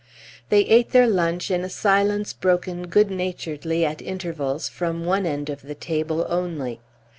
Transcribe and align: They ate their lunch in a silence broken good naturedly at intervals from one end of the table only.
They 0.49 0.61
ate 0.61 0.93
their 0.93 1.05
lunch 1.05 1.51
in 1.51 1.63
a 1.63 1.69
silence 1.69 2.33
broken 2.33 2.87
good 2.87 3.11
naturedly 3.11 3.85
at 3.85 4.01
intervals 4.01 4.67
from 4.67 5.05
one 5.05 5.27
end 5.27 5.47
of 5.47 5.61
the 5.61 5.75
table 5.75 6.25
only. 6.27 6.79